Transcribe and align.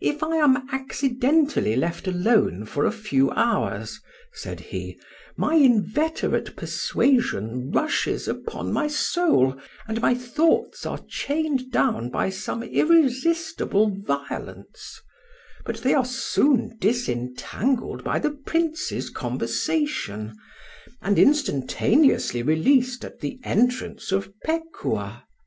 "If 0.00 0.22
I 0.22 0.36
am 0.36 0.66
accidentally 0.72 1.76
left 1.76 2.06
alone 2.06 2.64
for 2.64 2.86
a 2.86 2.90
few 2.90 3.30
hours," 3.32 4.00
said 4.32 4.58
he, 4.58 4.98
"my 5.36 5.56
inveterate 5.56 6.56
persuasion 6.56 7.70
rushes 7.70 8.26
upon 8.26 8.72
my 8.72 8.88
soul, 8.88 9.54
and 9.86 10.00
my 10.00 10.14
thoughts 10.14 10.86
are 10.86 11.04
chained 11.10 11.70
down 11.70 12.08
by 12.08 12.30
some 12.30 12.62
irresistible 12.62 13.94
violence; 13.94 15.02
but 15.66 15.76
they 15.82 15.92
are 15.92 16.06
soon 16.06 16.78
disentangled 16.80 18.02
by 18.02 18.18
the 18.18 18.30
Prince's 18.30 19.10
conversation, 19.10 20.34
and 21.02 21.18
instantaneously 21.18 22.42
released 22.42 23.04
at 23.04 23.20
the 23.20 23.38
entrance 23.44 24.10
of 24.10 24.32
Pekuah. 24.42 25.24